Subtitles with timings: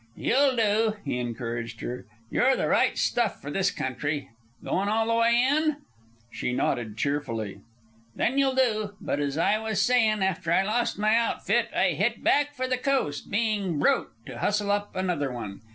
[0.17, 2.07] "You'll do," he encouraged her.
[2.31, 4.29] "You're the right stuff for this country.
[4.63, 5.75] Goin' all the way in?"
[6.31, 7.59] She nodded cheerfully.
[8.15, 8.95] "Then you'll do.
[8.99, 12.77] But as I was sayin', after I lost my outfit I hit back for the
[12.79, 15.61] coast, bein' broke, to hustle up another one.